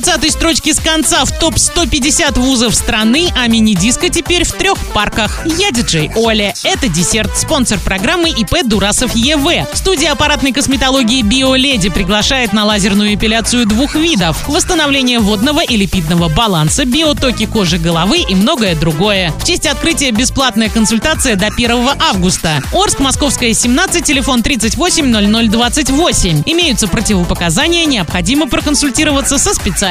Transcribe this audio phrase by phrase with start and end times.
[0.00, 5.46] 20 строчки с конца в топ-150 вузов страны, а мини-диско теперь в трех парках.
[5.46, 6.52] Я диджей Оля.
[6.64, 7.30] Это десерт.
[7.38, 9.68] Спонсор программы ИП Дурасов ЕВ.
[9.72, 14.48] Студия аппаратной косметологии Биоледи приглашает на лазерную эпиляцию двух видов.
[14.48, 19.30] Восстановление водного и липидного баланса, биотоки кожи головы и многое другое.
[19.38, 22.64] В честь открытия бесплатная консультация до 1 августа.
[22.72, 26.42] Орск, Московская, 17, телефон 38 0028.
[26.46, 29.83] Имеются противопоказания, необходимо проконсультироваться со специалистом.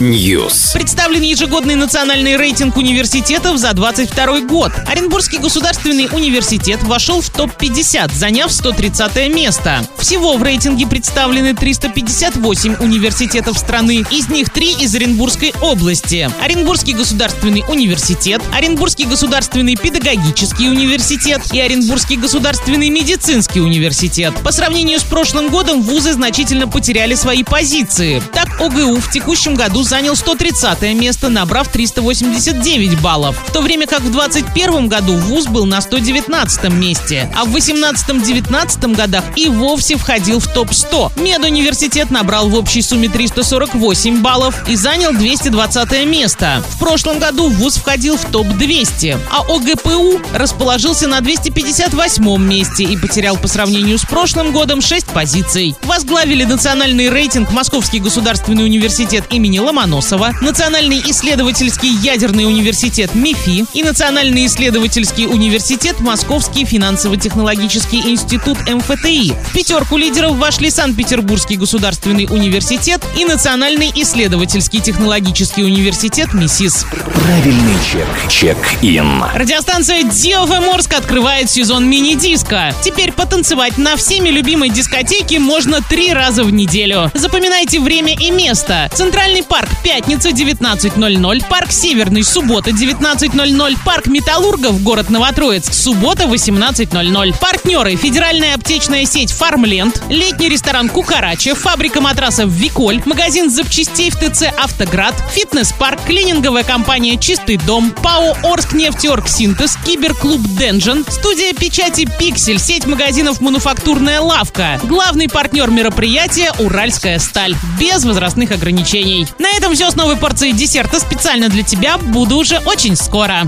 [0.00, 0.72] News.
[0.72, 4.72] Представлен ежегодный национальный рейтинг университетов за 22 год.
[4.86, 9.86] Оренбургский государственный университет вошел в топ-50, заняв 130 место.
[9.98, 16.30] Всего в рейтинге представлены 358 университетов страны, из них три из Оренбургской области.
[16.40, 24.32] Оренбургский государственный университет, Оренбургский государственный педагогический университет и Оренбургский государственный медицинский университет.
[24.42, 28.22] По сравнению с прошлым годом вузы значительно потеряли свои позиции.
[28.32, 34.02] Так, ОГУ в текущем году занял 130 место, набрав 389 баллов, в то время как
[34.02, 40.38] в 2021 году вуз был на 119 месте, а в 18-19 годах и вовсе входил
[40.38, 41.20] в топ-100.
[41.20, 46.62] Медуниверситет набрал в общей сумме 348 баллов и занял 220 место.
[46.68, 53.36] В прошлом году вуз входил в топ-200, а ОГПУ расположился на 258 месте и потерял
[53.36, 55.74] по сравнению с прошлым годом 6 позиций.
[55.82, 64.44] Возглавили национальный рейтинг Московский государственный университет имени Ломоносова, Национальный исследовательский ядерный университет МИФИ и Национальный
[64.44, 69.32] исследовательский университет Московский финансово-технологический институт МФТИ.
[69.32, 76.84] В пятерку лидеров вошли Санкт-Петербургский государственный университет и Национальный исследовательский технологический университет МИСИС.
[77.14, 78.06] Правильный чек.
[78.28, 79.24] Чек-ин.
[79.32, 82.74] Радиостанция DFM Морск открывает сезон мини-диска.
[82.84, 86.95] Теперь потанцевать на всеми любимой дискотеке можно три раза в неделю.
[87.14, 88.90] Запоминайте время и место.
[88.94, 97.34] Центральный парк пятница 19.00, парк Северный суббота 19.00, парк Металлургов город Новотроицк суббота 18.00.
[97.38, 104.44] Партнеры федеральная аптечная сеть Фармленд, летний ресторан Кукарача, фабрика матрасов Виколь, магазин запчастей в ТЦ
[104.56, 112.58] Автоград, фитнес-парк, клининговая компания Чистый дом, ПАО Орск нефтеорг Синтез, киберклуб Денжен, студия печати Пиксель,
[112.58, 114.80] сеть магазинов Мануфактурная лавка.
[114.84, 116.52] Главный партнер мероприятия
[116.86, 117.56] Уральская сталь.
[117.80, 119.26] Без возрастных ограничений.
[119.40, 121.98] На этом все с новой порцией десерта специально для тебя.
[121.98, 123.44] Буду уже очень скоро.